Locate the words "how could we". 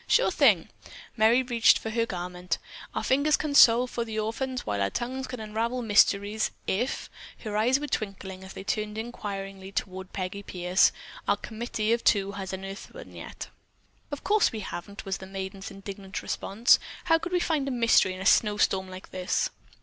17.03-17.39